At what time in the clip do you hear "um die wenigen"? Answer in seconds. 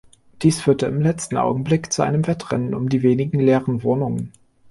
2.73-3.39